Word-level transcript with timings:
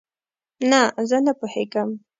نه، 0.69 0.81
زه 1.09 1.17
نه 1.25 1.33
پوهیږم 1.39 1.89